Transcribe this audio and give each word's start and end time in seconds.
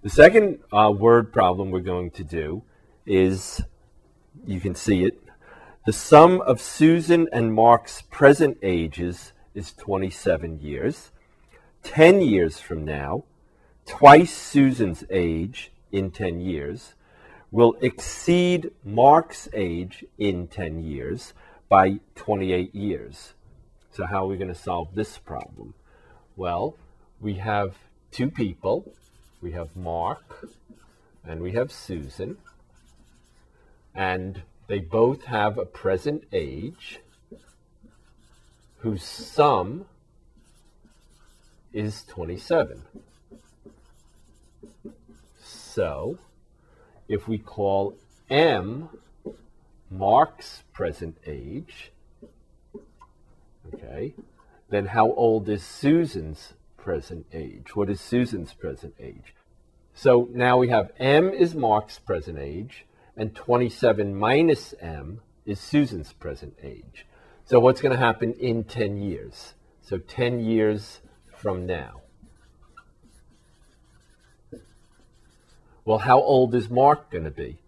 The 0.00 0.10
second 0.10 0.60
uh, 0.72 0.92
word 0.96 1.32
problem 1.32 1.72
we're 1.72 1.80
going 1.80 2.12
to 2.12 2.22
do 2.22 2.62
is, 3.04 3.60
you 4.46 4.60
can 4.60 4.76
see 4.76 5.02
it, 5.02 5.20
the 5.86 5.92
sum 5.92 6.40
of 6.42 6.60
Susan 6.60 7.28
and 7.32 7.52
Mark's 7.52 8.02
present 8.02 8.58
ages 8.62 9.32
is 9.54 9.72
27 9.72 10.60
years. 10.60 11.10
10 11.82 12.20
years 12.20 12.60
from 12.60 12.84
now, 12.84 13.24
twice 13.86 14.32
Susan's 14.32 15.02
age 15.10 15.72
in 15.90 16.12
10 16.12 16.42
years 16.42 16.94
will 17.50 17.74
exceed 17.80 18.70
Mark's 18.84 19.48
age 19.52 20.04
in 20.16 20.46
10 20.46 20.84
years 20.84 21.34
by 21.68 21.98
28 22.14 22.72
years. 22.72 23.34
So, 23.90 24.06
how 24.06 24.24
are 24.24 24.28
we 24.28 24.36
going 24.36 24.46
to 24.46 24.54
solve 24.54 24.94
this 24.94 25.18
problem? 25.18 25.74
Well, 26.36 26.76
we 27.20 27.34
have 27.34 27.74
two 28.12 28.30
people. 28.30 28.92
We 29.40 29.52
have 29.52 29.76
Mark 29.76 30.48
and 31.24 31.40
we 31.40 31.52
have 31.52 31.70
Susan. 31.70 32.38
And 33.94 34.42
they 34.66 34.78
both 34.78 35.24
have 35.24 35.58
a 35.58 35.64
present 35.64 36.24
age 36.32 37.00
whose 38.78 39.02
sum 39.02 39.86
is 41.72 42.04
27. 42.04 42.82
So, 45.42 46.18
if 47.08 47.28
we 47.28 47.38
call 47.38 47.94
M 48.30 48.88
Mark's 49.90 50.62
present 50.72 51.16
age, 51.26 51.92
okay, 53.72 54.14
then 54.68 54.86
how 54.86 55.12
old 55.12 55.48
is 55.48 55.62
Susan's 55.62 56.54
present 56.88 57.26
age? 57.34 57.76
What 57.76 57.90
is 57.90 58.00
Susan's 58.00 58.54
present 58.54 58.94
age? 58.98 59.34
So 59.92 60.26
now 60.32 60.56
we 60.56 60.68
have 60.68 60.90
M 60.98 61.28
is 61.28 61.54
Mark's 61.54 61.98
present 61.98 62.38
age, 62.38 62.86
and 63.14 63.34
27 63.34 64.16
minus 64.16 64.72
M 64.80 65.20
is 65.44 65.60
Susan's 65.60 66.14
present 66.14 66.54
age. 66.62 67.04
So 67.44 67.60
what's 67.60 67.82
going 67.82 67.92
to 67.92 67.98
happen 67.98 68.32
in 68.40 68.64
10 68.64 69.02
years? 69.02 69.52
So 69.82 69.98
10 69.98 70.40
years 70.40 71.00
from 71.36 71.66
now. 71.66 72.00
Well, 75.84 75.98
how 75.98 76.22
old 76.22 76.54
is 76.54 76.70
Mark 76.70 77.10
going 77.10 77.24
to 77.24 77.30
be? 77.30 77.58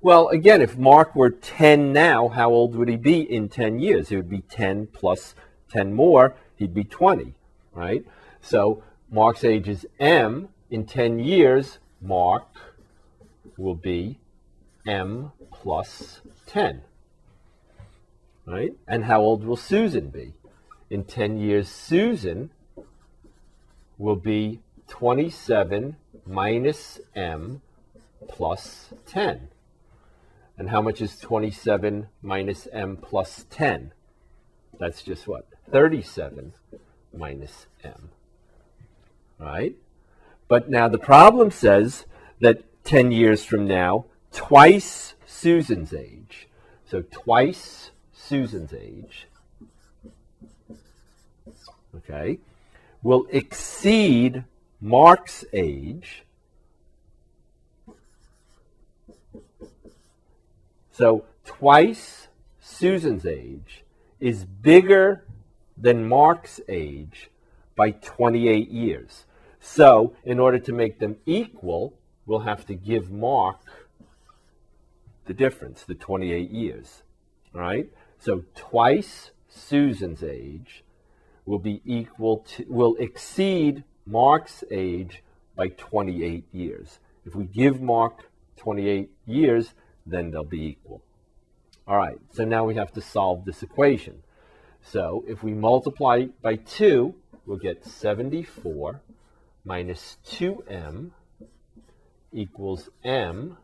Well, 0.00 0.28
again, 0.28 0.62
if 0.62 0.78
Mark 0.78 1.14
were 1.14 1.28
10 1.28 1.92
now, 1.92 2.28
how 2.28 2.48
old 2.48 2.74
would 2.76 2.88
he 2.88 2.96
be 2.96 3.20
in 3.20 3.50
10 3.50 3.78
years? 3.78 4.08
He 4.08 4.16
would 4.16 4.30
be 4.30 4.40
10 4.40 4.86
plus 4.86 5.34
10 5.70 5.92
more, 5.92 6.34
he'd 6.56 6.72
be 6.72 6.84
20, 6.84 7.34
right? 7.74 8.06
So 8.42 8.82
Mark's 9.10 9.44
age 9.44 9.68
is 9.68 9.86
M. 9.98 10.48
In 10.70 10.86
10 10.86 11.18
years, 11.18 11.78
Mark 12.00 12.46
will 13.56 13.74
be 13.74 14.18
M 14.86 15.32
plus 15.52 16.20
10, 16.46 16.82
right? 18.46 18.72
And 18.86 19.04
how 19.04 19.20
old 19.20 19.44
will 19.44 19.56
Susan 19.56 20.08
be? 20.10 20.32
In 20.88 21.04
10 21.04 21.38
years, 21.38 21.68
Susan 21.68 22.50
will 23.98 24.16
be 24.16 24.60
27 24.88 25.96
minus 26.26 27.00
M 27.14 27.60
plus 28.28 28.94
10. 29.06 29.48
And 30.60 30.68
how 30.68 30.82
much 30.82 31.00
is 31.00 31.18
27 31.18 32.08
minus 32.20 32.68
m 32.70 32.98
plus 32.98 33.46
10? 33.48 33.92
That's 34.78 35.02
just 35.02 35.26
what? 35.26 35.46
37 35.72 36.52
minus 37.16 37.66
m. 37.82 38.10
Right? 39.40 39.74
But 40.48 40.68
now 40.68 40.88
the 40.88 40.98
problem 40.98 41.50
says 41.50 42.04
that 42.40 42.84
10 42.84 43.12
years 43.12 43.44
from 43.44 43.66
now, 43.66 44.06
twice 44.32 45.14
Susan's 45.26 45.94
age. 45.94 46.48
So 46.88 47.02
twice 47.10 47.90
Susan's 48.12 48.72
age, 48.72 49.26
okay, 51.96 52.38
will 53.02 53.26
exceed 53.30 54.44
Mark's 54.80 55.44
age 55.52 56.24
So 61.00 61.24
twice 61.46 62.28
Susan's 62.60 63.24
age 63.24 63.84
is 64.20 64.44
bigger 64.44 65.24
than 65.74 66.06
Mark's 66.06 66.60
age 66.68 67.30
by 67.74 67.92
28 67.92 68.68
years. 68.68 69.24
So 69.60 70.14
in 70.24 70.40
order 70.40 70.58
to 70.58 70.72
make 70.72 70.98
them 70.98 71.16
equal, 71.26 71.94
we'll 72.26 72.40
have 72.40 72.66
to 72.66 72.74
give 72.74 73.10
Mark 73.10 73.60
the 75.26 75.34
difference, 75.34 75.84
the 75.84 75.94
28 75.94 76.50
years. 76.50 77.02
All 77.54 77.60
right? 77.60 77.88
So 78.18 78.44
twice 78.56 79.30
Susan's 79.48 80.22
age 80.22 80.82
will 81.44 81.58
be 81.58 81.82
equal 81.84 82.38
to 82.38 82.64
will 82.68 82.96
exceed 82.96 83.84
Mark's 84.06 84.64
age 84.70 85.22
by 85.56 85.68
28 85.68 86.44
years. 86.52 86.98
If 87.26 87.34
we 87.34 87.44
give 87.44 87.80
Mark 87.80 88.30
28 88.56 89.10
years, 89.26 89.74
then 90.06 90.30
they'll 90.30 90.44
be 90.44 90.64
equal. 90.64 91.02
All 91.86 91.96
right, 91.96 92.18
so 92.32 92.44
now 92.44 92.64
we 92.64 92.76
have 92.76 92.92
to 92.92 93.00
solve 93.00 93.44
this 93.44 93.62
equation. 93.62 94.22
So 94.82 95.24
if 95.26 95.42
we 95.42 95.52
multiply 95.52 96.26
by 96.40 96.56
2, 96.56 97.14
we'll 97.46 97.58
get 97.58 97.84
74 97.84 99.00
minus 99.64 100.16
2m 100.26 101.10
equals 102.32 102.88
m 103.04 103.56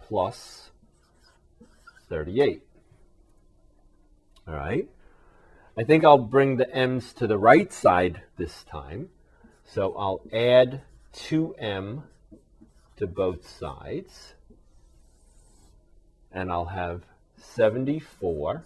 plus 0.00 0.70
38. 2.08 2.62
All 4.48 4.54
right. 4.54 4.88
I 5.76 5.84
think 5.84 6.04
I'll 6.04 6.18
bring 6.18 6.56
the 6.56 6.74
m's 6.74 7.12
to 7.14 7.26
the 7.26 7.38
right 7.38 7.72
side 7.72 8.22
this 8.36 8.64
time. 8.64 9.10
So 9.64 9.94
I'll 9.96 10.22
add 10.32 10.82
2m 11.14 12.04
to 12.96 13.06
both 13.06 13.48
sides 13.48 14.34
and 16.32 16.50
I'll 16.50 16.66
have 16.66 17.02
74 17.36 18.64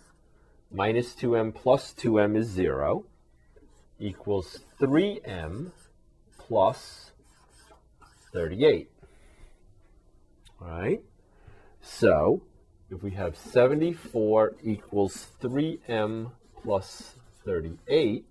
minus 0.71 1.15
2m 1.15 1.55
plus 1.55 1.95
2m 1.95 2.37
is 2.37 2.49
0 2.49 3.05
equals 3.99 4.61
3m 4.81 5.73
plus 6.51 7.13
38. 8.33 8.91
All 10.61 10.69
right? 10.69 11.01
So, 11.81 12.43
if 12.91 13.05
we 13.05 13.13
have 13.13 13.37
74 13.37 14.57
equals 14.65 15.29
3m 15.41 16.33
plus 16.61 17.15
38, 17.45 18.25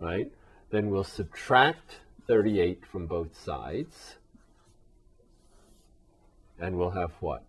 right, 0.00 0.32
then 0.70 0.90
we'll 0.90 1.04
subtract 1.04 2.00
38 2.26 2.84
from 2.84 3.06
both 3.06 3.40
sides. 3.40 4.16
And 6.58 6.76
we'll 6.76 6.90
have 6.90 7.12
what? 7.20 7.44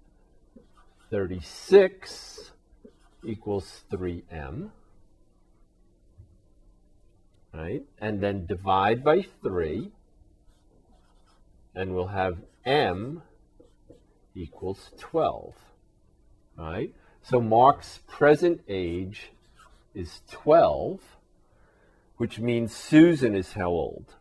36 1.09 2.51
equals 3.25 3.81
3m. 3.91 4.69
Right? 7.67 7.83
And 7.99 8.21
then 8.21 8.45
divide 8.45 9.03
by 9.03 9.25
3. 9.43 9.91
And 11.75 11.93
we'll 11.93 12.07
have 12.07 12.37
m 12.65 13.23
equals 14.33 14.91
12. 14.99 15.53
Right? 16.57 16.93
So 17.21 17.41
Mark's 17.41 17.99
present 18.07 18.61
age 18.69 19.31
is 19.93 20.21
12, 20.31 21.01
which 22.15 22.39
means 22.39 22.73
Susan 22.73 23.35
is 23.35 23.51
how 23.51 23.67
old? 23.69 24.15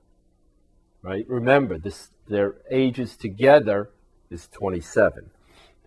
Right? 1.03 1.25
Remember, 1.29 1.79
this, 1.79 2.11
their 2.29 2.57
ages 2.69 3.17
together 3.17 3.91
is 4.29 4.49
27. 4.49 5.31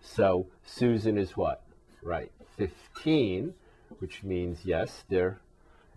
So 0.00 0.46
Susan 0.64 1.18
is 1.18 1.36
what? 1.36 1.62
Right, 2.02 2.32
15, 2.56 3.52
which 3.98 4.22
means, 4.22 4.60
yes, 4.64 5.04
their 5.10 5.40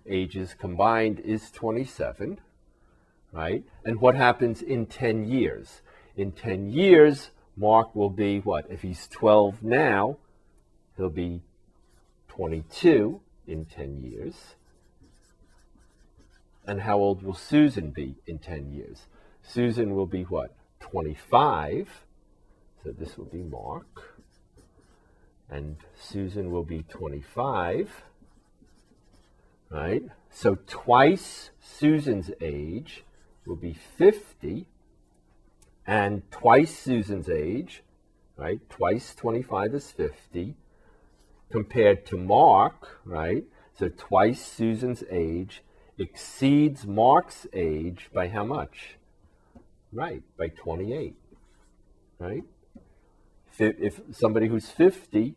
ages 0.08 0.56
combined 0.58 1.20
is 1.20 1.52
27, 1.52 2.40
right? 3.32 3.64
And 3.86 4.00
what 4.00 4.16
happens 4.16 4.62
in 4.62 4.86
10 4.86 5.26
years? 5.26 5.82
In 6.16 6.32
10 6.32 6.70
years, 6.70 7.32
Mark 7.56 7.96
will 7.96 8.10
be 8.10 8.40
what? 8.40 8.66
If 8.70 8.82
he's 8.82 9.08
12 9.08 9.64
now, 9.64 10.18
he'll 10.98 11.10
be 11.10 11.42
22 12.30 13.22
in 13.48 13.66
10 13.66 14.02
years. 14.02 14.56
And 16.66 16.82
how 16.82 16.98
old 16.98 17.24
will 17.24 17.34
Susan 17.34 17.92
be 17.92 18.16
in 18.26 18.40
10 18.40 18.72
years? 18.72 19.08
Susan 19.42 19.96
will 19.96 20.08
be 20.08 20.24
what? 20.24 20.56
25 20.80 22.04
so 22.84 22.92
this 22.92 23.18
will 23.18 23.26
be 23.26 23.44
Mark. 23.44 24.20
And 25.50 25.78
Susan 26.00 26.52
will 26.52 26.64
be 26.64 26.84
25. 26.84 27.90
Right? 29.74 30.04
So 30.30 30.56
twice 30.68 31.50
Susan's 31.60 32.30
age 32.40 33.04
will 33.46 33.56
be 33.56 33.74
50. 33.74 34.68
and 35.86 36.22
twice 36.32 36.78
Susan's 36.78 37.30
age, 37.30 37.84
right? 38.38 38.60
Twice 38.70 39.14
25 39.16 39.74
is 39.76 39.92
50, 39.92 40.56
compared 41.52 42.06
to 42.08 42.18
Mark, 42.18 43.00
right? 43.06 43.44
So 43.78 43.90
twice 43.90 44.46
Susan's 44.46 45.04
age 45.12 45.62
exceeds 45.98 46.86
Mark's 46.86 47.48
age 47.54 48.10
by 48.14 48.30
how 48.30 48.46
much? 48.46 48.96
Right, 49.92 50.24
by 50.38 50.48
28, 50.48 51.16
right? 52.20 52.44
If 53.60 54.02
somebody 54.12 54.48
who's 54.48 54.70
50, 54.70 55.36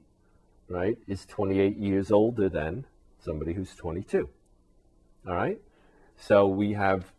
right, 0.69 0.97
is 1.07 1.27
28 1.27 1.77
years 1.77 2.11
older 2.11 2.49
than 2.49 2.87
somebody 3.27 3.53
who's 3.53 3.75
22. 3.75 4.29
All 5.29 5.35
right? 5.35 5.61
So 6.17 6.47
we 6.47 6.73
have 6.73 7.13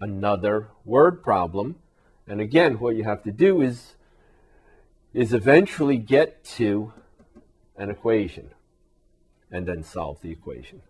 another 0.00 0.68
word 0.84 1.22
problem. 1.22 1.76
And 2.26 2.40
again, 2.40 2.78
what 2.80 2.96
you 2.96 3.04
have 3.04 3.22
to 3.22 3.32
do 3.32 3.62
is 3.62 3.94
is 5.14 5.32
eventually 5.32 5.96
get 5.96 6.42
to 6.42 6.92
an 7.76 7.88
equation 7.88 8.50
and 9.48 9.64
then 9.64 9.84
solve 9.84 10.20
the 10.22 10.30
equation. 10.32 10.82